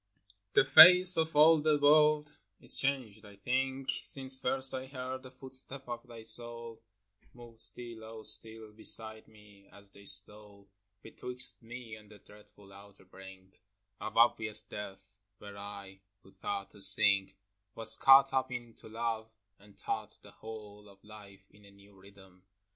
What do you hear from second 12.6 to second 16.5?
outer brink Of obvious death, where I who